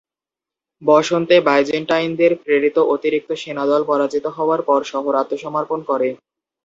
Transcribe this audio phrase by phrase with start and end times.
[0.81, 6.09] বসন্তে বাইজেন্টাইনদের প্রেরিত অতিরিক্ত সেনাদল পরাজিত হওয়ার পর শহর আত্মসমর্পণ করে।